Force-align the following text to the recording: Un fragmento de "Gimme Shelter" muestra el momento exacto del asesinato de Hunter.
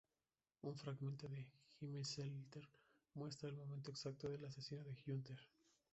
Un 0.63 0.73
fragmento 0.75 1.27
de 1.27 1.45
"Gimme 1.77 2.03
Shelter" 2.03 2.67
muestra 3.13 3.49
el 3.49 3.55
momento 3.55 3.91
exacto 3.91 4.29
del 4.29 4.43
asesinato 4.45 4.89
de 5.05 5.13
Hunter. 5.13 5.37